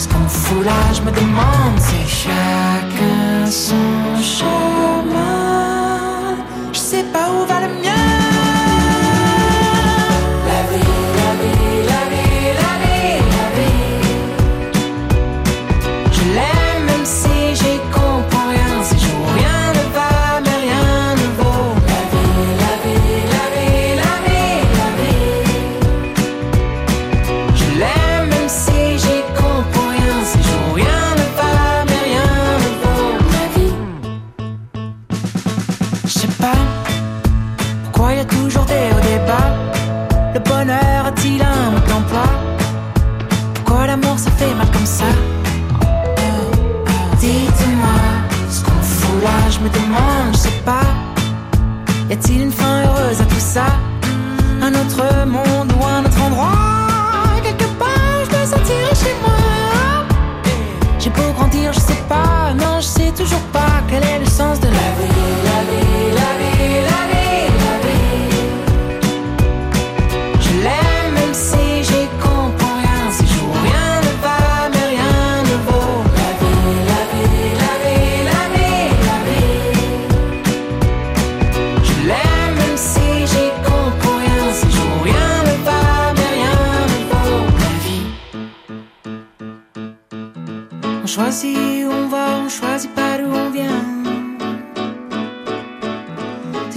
ce 0.00 0.08
qu'on 0.08 0.28
fout 0.28 0.64
là, 0.64 0.80
je 0.96 1.02
me 1.02 1.10
demande. 1.10 1.76
C'est 1.78 2.08
chacun 2.22 3.50
son 3.50 4.22
chemin. 4.22 5.39
un 54.62 54.74
autre 54.74 55.26
monde 55.26 55.72
ou 55.78 55.84
un 55.84 56.04
autre 56.04 56.22
endroit. 56.22 57.40
Quelque 57.42 57.64
part, 57.78 58.24
je 58.24 58.30
dois 58.30 58.46
sentir 58.46 58.88
chez 58.94 59.14
moi. 59.22 60.04
J'ai 60.98 61.10
beau 61.10 61.32
grandir, 61.36 61.72
je 61.72 61.80
sais 61.80 62.02
pas, 62.08 62.52
non, 62.54 62.80
je 62.80 62.86
sais 62.86 63.12
toujours 63.12 63.46
pas 63.52 63.82
quel 63.88 64.02
est 64.04 64.18
le 64.18 64.26
sens 64.26 64.60
de 64.60 64.66
la 64.66 64.72
vie. 64.72 65.09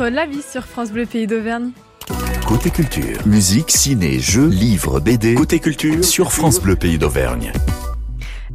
avec 0.00 0.14
le 0.14 0.16
titre 0.16 0.16
La 0.16 0.26
vie 0.26 0.42
sur 0.42 0.64
France 0.64 0.92
Bleu 0.92 1.06
Pays 1.06 1.26
d'Auvergne. 1.26 1.70
Côté 2.46 2.70
culture, 2.70 3.26
musique, 3.26 3.70
ciné, 3.70 4.18
jeux, 4.18 4.48
livres, 4.48 5.00
BD. 5.00 5.34
Côté 5.34 5.58
culture 5.60 6.04
sur 6.04 6.32
France 6.32 6.62
Bleu 6.62 6.76
Pays 6.76 6.98
d'Auvergne. 6.98 7.52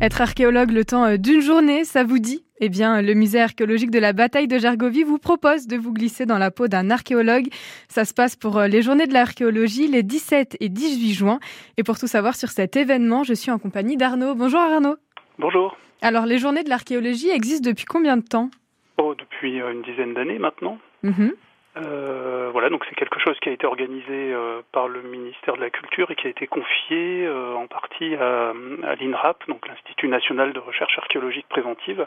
Être 0.01 0.21
archéologue 0.21 0.71
le 0.71 0.83
temps 0.83 1.05
euh, 1.05 1.17
d'une 1.17 1.41
journée, 1.41 1.85
ça 1.85 2.03
vous 2.03 2.19
dit? 2.19 2.43
Eh 2.59 2.69
bien, 2.69 3.01
le 3.01 3.13
musée 3.13 3.41
archéologique 3.41 3.91
de 3.91 4.00
la 4.00 4.13
bataille 4.13 4.47
de 4.47 4.57
Gergovie 4.57 5.03
vous 5.03 5.19
propose 5.19 5.67
de 5.67 5.77
vous 5.77 5.93
glisser 5.93 6.25
dans 6.25 6.38
la 6.38 6.50
peau 6.50 6.67
d'un 6.67 6.89
archéologue. 6.89 7.47
Ça 7.88 8.05
se 8.05 8.13
passe 8.13 8.35
pour 8.35 8.57
euh, 8.57 8.67
les 8.67 8.81
journées 8.81 9.07
de 9.07 9.13
l'archéologie 9.13 9.88
les 9.88 10.03
17 10.03 10.57
et 10.59 10.69
18 10.69 11.13
juin. 11.13 11.39
Et 11.77 11.83
pour 11.83 11.97
tout 12.00 12.07
savoir 12.07 12.35
sur 12.35 12.50
cet 12.50 12.75
événement, 12.75 13.23
je 13.23 13.33
suis 13.33 13.51
en 13.51 13.59
compagnie 13.59 13.97
d'Arnaud. 13.97 14.35
Bonjour 14.35 14.59
Arnaud. 14.59 14.95
Bonjour. 15.39 15.77
Alors, 16.01 16.25
les 16.25 16.38
journées 16.38 16.63
de 16.63 16.69
l'archéologie 16.69 17.29
existent 17.29 17.69
depuis 17.69 17.85
combien 17.85 18.17
de 18.17 18.23
temps? 18.23 18.50
Oh, 18.97 19.13
depuis 19.17 19.62
euh, 19.62 19.71
une 19.71 19.83
dizaine 19.83 20.13
d'années 20.13 20.39
maintenant. 20.39 20.77
Mhm. 21.03 21.33
Euh, 21.75 22.50
voilà, 22.51 22.69
donc 22.69 22.86
c'est 22.88 22.95
quelque 22.95 23.19
chose 23.19 23.36
qui 23.41 23.50
a 23.50 23.51
été 23.51 23.65
organisé 23.65 24.05
euh, 24.10 24.62
par 24.72 24.88
le 24.88 25.01
ministère 25.01 25.55
de 25.55 25.62
la 25.62 25.72
Culture 25.72 26.12
et 26.12 26.15
qui 26.15 26.27
a 26.27 26.29
été 26.29 26.45
confié 26.45 27.25
euh, 27.25 27.55
en 27.55 27.65
partie 27.65 28.13
à, 28.15 28.53
à 28.83 28.95
l'INRAP, 28.95 29.48
donc 29.48 29.67
l'Institut 29.67 30.07
national 30.07 30.54
de 30.54 30.60
recherche 30.60 30.97
archéologique 30.99 31.47
préventive, 31.49 32.06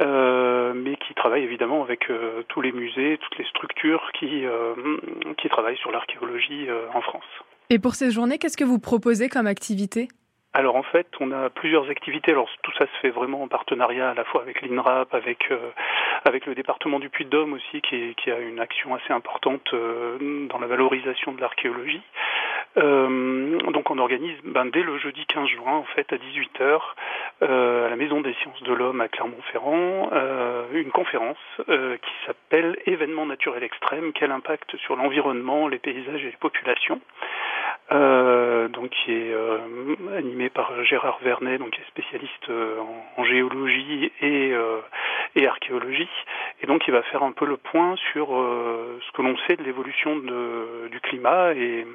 mais 0.00 0.96
qui 0.96 1.14
travaille 1.14 1.42
évidemment 1.42 1.82
avec 1.82 2.06
tous 2.48 2.60
les 2.60 2.72
musées, 2.72 3.18
toutes 3.20 3.36
les 3.36 3.44
structures 3.46 4.10
qui, 4.18 4.44
qui 5.38 5.48
travaillent 5.48 5.76
sur 5.78 5.90
l'archéologie 5.90 6.68
en 6.94 7.00
France. 7.00 7.24
Et 7.70 7.78
pour 7.78 7.94
ces 7.94 8.10
journées, 8.10 8.38
qu'est-ce 8.38 8.56
que 8.56 8.64
vous 8.64 8.78
proposez 8.78 9.28
comme 9.28 9.48
activité? 9.48 10.08
Alors 10.54 10.76
en 10.76 10.82
fait, 10.82 11.06
on 11.20 11.30
a 11.30 11.50
plusieurs 11.50 11.90
activités. 11.90 12.32
Alors 12.32 12.48
tout 12.62 12.72
ça 12.72 12.86
se 12.86 13.00
fait 13.00 13.10
vraiment 13.10 13.42
en 13.42 13.48
partenariat 13.48 14.10
à 14.10 14.14
la 14.14 14.24
fois 14.24 14.42
avec 14.42 14.62
l'INRAP, 14.62 15.12
avec 15.14 15.50
euh, 15.50 15.58
avec 16.24 16.46
le 16.46 16.54
département 16.54 16.98
du 16.98 17.10
Puy-de-Dôme 17.10 17.52
aussi, 17.52 17.80
qui, 17.82 18.14
qui 18.16 18.30
a 18.30 18.38
une 18.38 18.58
action 18.58 18.94
assez 18.94 19.12
importante 19.12 19.72
euh, 19.74 20.46
dans 20.48 20.58
la 20.58 20.66
valorisation 20.66 21.32
de 21.32 21.40
l'archéologie. 21.40 22.02
Euh, 22.76 23.58
donc 23.72 23.90
on 23.90 23.98
organise 23.98 24.36
ben, 24.44 24.66
dès 24.66 24.82
le 24.82 24.98
jeudi 24.98 25.24
15 25.26 25.48
juin 25.48 25.72
en 25.72 25.84
fait 25.84 26.12
à 26.12 26.16
18h 26.16 26.80
euh, 27.42 27.86
à 27.86 27.90
la 27.90 27.96
Maison 27.96 28.20
des 28.20 28.34
Sciences 28.34 28.62
de 28.62 28.72
l'Homme 28.72 29.00
à 29.00 29.08
Clermont-Ferrand 29.08 30.10
euh, 30.12 30.64
une 30.72 30.90
conférence 30.90 31.38
euh, 31.68 31.96
qui 31.96 32.12
s'appelle 32.26 32.78
Événements 32.86 33.26
naturels 33.26 33.64
extrêmes 33.64 34.12
quel 34.12 34.30
impact 34.30 34.76
sur 34.76 34.96
l'environnement, 34.96 35.66
les 35.66 35.78
paysages 35.78 36.22
et 36.22 36.30
les 36.30 36.36
populations? 36.38 37.00
Euh, 37.90 38.68
donc 38.68 38.90
qui 38.90 39.12
est 39.12 39.32
euh, 39.32 39.58
animé 40.14 40.50
par 40.50 40.84
Gérard 40.84 41.18
Vernet, 41.22 41.58
donc 41.58 41.70
qui 41.70 41.80
est 41.80 41.86
spécialiste 41.86 42.50
euh, 42.50 42.76
en, 43.16 43.24
géologie 43.24 44.12
et, 44.20 44.52
euh, 44.52 44.80
et 45.34 45.46
archéologie, 45.46 46.08
et 46.62 46.66
donc 46.66 46.86
il 46.86 46.92
va 46.92 47.00
faire 47.04 47.22
un 47.22 47.32
peu 47.32 47.46
le 47.46 47.56
point 47.56 47.96
sur 48.12 48.28
ce 48.28 49.12
que 49.12 49.22
l'on 49.22 49.36
sait 49.46 49.56
de 49.56 49.62
l'évolution 49.62 50.16
du 50.16 51.00
climat 51.00 51.54
et 51.54 51.86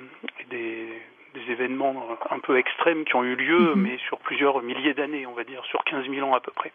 des, 0.49 0.88
des 1.34 1.52
événements 1.52 2.06
un 2.30 2.39
peu 2.39 2.58
extrêmes 2.58 3.06
qui 3.06 3.15
ont 3.15 3.24
eu 3.24 3.36
lieu, 3.36 3.74
Mhm. 3.76 3.82
mais 3.82 3.98
sur 4.08 4.17
plusieurs 4.19 4.62
milliers 4.62 4.93
d'années, 4.93 5.26
on 5.26 5.34
va 5.34 5.43
dire, 5.43 5.63
sur 5.65 5.84
15 5.84 6.08
000 6.10 6.28
ans 6.28 6.36
à 6.36 6.39
peu 6.39 6.52
près. 6.52 6.72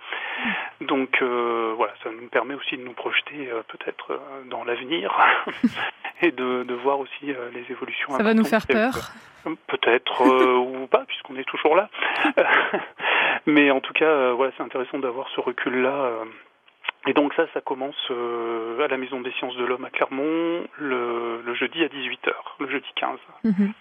Donc 0.81 1.21
euh, 1.23 1.73
voilà, 1.77 1.93
ça 2.03 2.11
nous 2.11 2.29
permet 2.29 2.55
aussi 2.55 2.77
de 2.77 2.83
nous 2.83 2.93
projeter 2.93 3.49
euh, 3.51 3.63
peut-être 3.69 4.13
euh, 4.13 4.19
dans 4.47 4.65
l'avenir 4.65 5.17
et 6.23 6.31
de, 6.31 6.65
de 6.65 6.75
voir 6.75 6.99
aussi 7.01 7.27
les 7.53 7.65
évolutions. 7.71 8.11
Ça 8.17 8.23
va 8.23 8.35
nous 8.35 8.45
faire 8.45 8.67
peur. 8.67 8.93
Peut-être 9.69 10.25
ou 10.59 10.87
pas, 10.89 11.05
puisqu'on 11.07 11.37
est 11.37 11.45
toujours 11.49 11.75
là. 11.77 11.89
Mais 13.47 13.71
en 13.71 13.81
tout 13.81 13.93
cas, 13.95 14.33
voilà, 14.33 14.53
c'est 14.57 14.63
intéressant 14.63 14.99
d'avoir 14.99 15.29
ce 15.35 15.41
recul-là. 15.41 16.11
Et 17.07 17.15
donc 17.15 17.33
ça, 17.35 17.47
ça 17.55 17.61
commence 17.61 17.97
euh, 18.11 18.85
à 18.85 18.89
la 18.89 18.97
Maison 18.99 19.21
des 19.21 19.31
Sciences 19.33 19.57
de 19.57 19.65
l'Homme 19.65 19.85
à 19.85 19.91
Clermont 19.91 20.67
le, 20.79 21.41
le 21.43 21.55
jeudi 21.55 21.83
à 21.83 21.87
18h, 21.89 22.33
le 22.61 22.69
jeudi 22.69 22.89
15. 22.97 23.19
Mhm. 23.45 23.73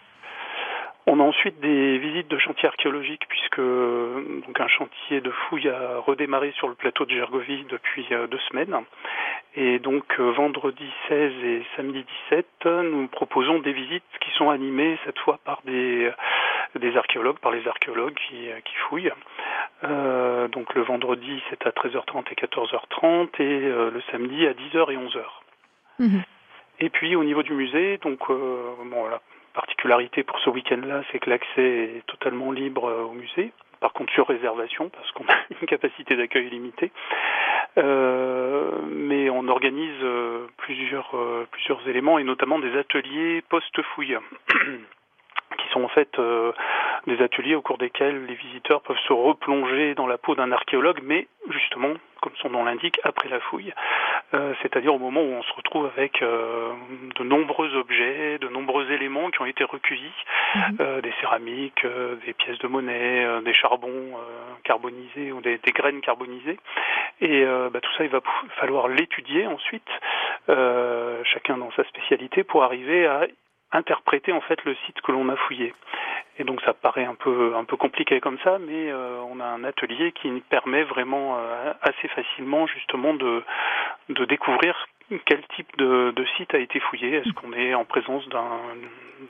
On 1.09 1.21
a 1.21 1.23
ensuite 1.23 1.61
des 1.61 1.97
visites 1.99 2.27
de 2.27 2.37
chantiers 2.37 2.67
archéologiques 2.67 3.25
puisque 3.29 3.59
euh, 3.59 4.41
donc 4.45 4.59
un 4.59 4.67
chantier 4.67 5.21
de 5.21 5.31
fouilles 5.31 5.69
a 5.69 5.99
redémarré 5.99 6.51
sur 6.57 6.67
le 6.67 6.75
plateau 6.75 7.05
de 7.05 7.11
Gergovie 7.11 7.65
depuis 7.69 8.05
euh, 8.11 8.27
deux 8.27 8.39
semaines. 8.49 8.75
Et 9.55 9.79
donc 9.79 10.03
euh, 10.19 10.31
vendredi 10.31 10.85
16 11.07 11.31
et 11.45 11.65
samedi 11.77 12.05
17, 12.29 12.65
nous 12.65 13.07
proposons 13.07 13.59
des 13.59 13.71
visites 13.71 14.03
qui 14.19 14.31
sont 14.31 14.49
animées 14.49 14.99
cette 15.05 15.17
fois 15.19 15.39
par 15.45 15.61
des, 15.63 16.11
des 16.75 16.97
archéologues, 16.97 17.39
par 17.39 17.51
les 17.51 17.65
archéologues 17.69 18.17
qui, 18.27 18.51
euh, 18.51 18.59
qui 18.65 18.75
fouillent. 18.89 19.11
Euh, 19.85 20.49
donc 20.49 20.73
le 20.75 20.81
vendredi 20.81 21.41
c'est 21.49 21.65
à 21.65 21.69
13h30 21.69 22.25
et 22.31 22.35
14h30 22.35 23.29
et 23.39 23.43
euh, 23.43 23.91
le 23.91 24.01
samedi 24.11 24.45
à 24.45 24.51
10h 24.51 24.91
et 24.91 24.97
11h. 24.97 25.23
Mhm. 25.99 26.23
Et 26.81 26.89
puis 26.89 27.15
au 27.15 27.23
niveau 27.23 27.43
du 27.43 27.53
musée, 27.53 27.97
donc 27.99 28.19
euh, 28.29 28.73
bon, 28.85 29.07
la 29.07 29.21
particularité 29.57 30.21
pour 30.21 30.37
ce 30.39 30.51
week-end-là, 30.51 31.01
c'est 31.11 31.17
que 31.17 31.31
l'accès 31.31 31.97
est 31.97 32.05
totalement 32.05 32.51
libre 32.51 32.85
euh, 32.85 33.05
au 33.05 33.13
musée. 33.13 33.51
Par 33.79 33.91
contre, 33.91 34.13
sur 34.13 34.27
réservation, 34.27 34.89
parce 34.89 35.11
qu'on 35.13 35.23
a 35.27 35.35
une 35.49 35.67
capacité 35.67 36.15
d'accueil 36.15 36.47
limitée. 36.49 36.91
Euh, 37.79 38.71
mais 38.87 39.31
on 39.31 39.47
organise 39.47 40.03
euh, 40.03 40.45
plusieurs, 40.57 41.09
plusieurs 41.51 41.87
éléments, 41.87 42.19
et 42.19 42.23
notamment 42.23 42.59
des 42.59 42.77
ateliers 42.77 43.43
post-fouille, 43.49 44.17
qui 45.57 45.67
sont 45.71 45.83
en 45.83 45.87
fait 45.87 46.19
des 47.07 47.21
ateliers 47.23 47.55
au 47.55 47.61
cours 47.61 47.77
desquels 47.77 48.25
les 48.25 48.35
visiteurs 48.35 48.81
peuvent 48.81 48.99
se 49.07 49.13
replonger 49.13 49.95
dans 49.95 50.07
la 50.07 50.17
peau 50.17 50.35
d'un 50.35 50.51
archéologue, 50.51 50.99
mais 51.03 51.27
justement, 51.49 51.93
comme 52.21 52.33
son 52.41 52.49
nom 52.49 52.65
l'indique, 52.65 52.99
après 53.03 53.29
la 53.29 53.39
fouille, 53.39 53.73
euh, 54.33 54.53
c'est-à-dire 54.61 54.93
au 54.93 54.99
moment 54.99 55.21
où 55.21 55.31
on 55.33 55.41
se 55.43 55.53
retrouve 55.53 55.89
avec 55.95 56.21
euh, 56.21 56.71
de 57.15 57.23
nombreux 57.23 57.73
objets, 57.75 58.37
de 58.39 58.49
nombreux 58.49 58.91
éléments 58.91 59.29
qui 59.31 59.41
ont 59.41 59.45
été 59.45 59.63
recueillis, 59.63 60.11
Mhm. 60.55 60.77
euh, 60.81 61.01
des 61.01 61.13
céramiques, 61.21 61.85
euh, 61.85 62.15
des 62.25 62.33
pièces 62.33 62.59
de 62.59 62.67
monnaie, 62.67 63.25
euh, 63.25 63.41
des 63.41 63.53
charbons 63.53 63.89
euh, 63.89 64.53
carbonisés 64.63 65.31
ou 65.31 65.41
des, 65.41 65.57
des 65.59 65.71
graines 65.71 66.01
carbonisées. 66.01 66.59
Et 67.21 67.43
euh, 67.43 67.69
bah, 67.69 67.79
tout 67.81 67.91
ça, 67.97 68.03
il 68.03 68.09
va 68.09 68.21
falloir 68.59 68.87
l'étudier 68.87 69.47
ensuite, 69.47 69.87
euh, 70.49 71.21
chacun 71.23 71.57
dans 71.57 71.71
sa 71.71 71.83
spécialité, 71.85 72.43
pour 72.43 72.63
arriver 72.63 73.05
à 73.07 73.27
interpréter 73.71 74.31
en 74.31 74.41
fait 74.41 74.63
le 74.63 74.75
site 74.85 75.01
que 75.01 75.11
l'on 75.11 75.27
a 75.29 75.35
fouillé. 75.35 75.73
Et 76.39 76.43
donc 76.43 76.61
ça 76.61 76.73
paraît 76.73 77.05
un 77.05 77.15
peu 77.15 77.55
un 77.55 77.63
peu 77.63 77.77
compliqué 77.77 78.19
comme 78.19 78.37
ça, 78.43 78.59
mais 78.59 78.91
euh, 78.91 79.19
on 79.31 79.39
a 79.39 79.45
un 79.45 79.63
atelier 79.63 80.11
qui 80.11 80.29
permet 80.49 80.83
vraiment 80.83 81.37
euh, 81.37 81.73
assez 81.81 82.07
facilement 82.09 82.67
justement 82.67 83.13
de 83.13 83.43
de 84.09 84.25
découvrir 84.25 84.87
quel 85.25 85.41
type 85.55 85.77
de, 85.77 86.11
de 86.15 86.25
site 86.37 86.53
a 86.53 86.59
été 86.59 86.79
fouillé. 86.79 87.15
Est-ce 87.15 87.31
qu'on 87.33 87.53
est 87.53 87.73
en 87.73 87.85
présence 87.85 88.27
d'un 88.29 88.59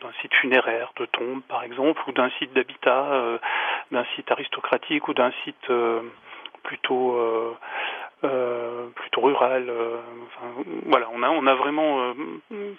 d'un 0.02 0.12
site 0.22 0.34
funéraire, 0.34 0.92
de 0.98 1.06
tombe 1.06 1.42
par 1.48 1.64
exemple, 1.64 2.02
ou 2.08 2.12
d'un 2.12 2.30
site 2.32 2.52
d'habitat, 2.54 3.14
euh, 3.14 3.38
d'un 3.92 4.06
site 4.16 4.30
aristocratique 4.30 5.08
ou 5.08 5.14
d'un 5.14 5.32
site 5.44 5.72
euh, 8.24 8.88
plutôt 8.96 9.28
euh, 9.28 9.36
euh. 9.42 9.98
Enfin, 10.26 10.64
voilà, 10.88 11.08
on 11.14 11.22
a 11.22 11.30
on 11.30 11.46
a 11.46 11.54
vraiment 11.54 12.14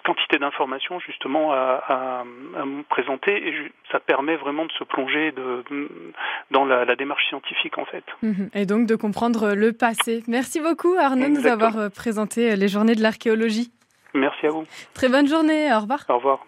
quantité 0.03 0.37
d'informations 0.37 0.99
justement 0.99 1.53
à, 1.53 1.81
à, 1.87 2.23
à, 2.57 2.65
présenter 2.89 3.47
et 3.47 3.71
ça 3.91 3.99
permet 3.99 4.35
vraiment 4.35 4.65
de 4.65 4.71
se 4.73 4.83
plonger 4.83 5.31
de, 5.31 5.63
dans 6.51 6.65
la, 6.65 6.83
la, 6.83 6.95
démarche 6.95 7.25
scientifique 7.29 7.77
en 7.77 7.85
fait. 7.85 8.03
Mhm. 8.21 8.49
Et 8.53 8.65
donc 8.65 8.85
de 8.85 8.95
comprendre 8.95 9.53
le 9.53 9.71
passé. 9.71 10.23
Merci 10.27 10.59
beaucoup 10.59 10.95
Arnaud 10.99 11.25
de 11.25 11.39
nous 11.41 11.47
avoir 11.47 11.89
présenté 11.91 12.55
les 12.57 12.67
journées 12.67 12.95
de 12.95 13.01
l'archéologie. 13.01 13.71
Merci 14.13 14.47
à 14.47 14.49
vous. 14.49 14.65
Très 14.93 15.07
bonne 15.07 15.27
journée, 15.27 15.71
au 15.73 15.79
revoir. 15.79 16.03
Au 16.09 16.15
revoir. 16.15 16.45